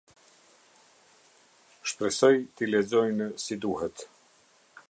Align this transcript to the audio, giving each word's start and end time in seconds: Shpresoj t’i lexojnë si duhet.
Shpresoj 1.91 2.33
t’i 2.55 2.73
lexojnë 2.73 3.31
si 3.45 3.63
duhet. 3.67 4.09